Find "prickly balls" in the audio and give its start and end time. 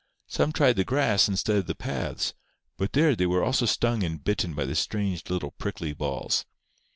5.51-6.43